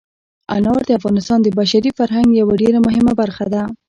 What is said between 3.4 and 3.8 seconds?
ده.